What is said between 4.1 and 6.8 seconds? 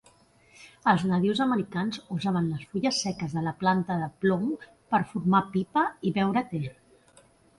plom per fumar pipa i beure te.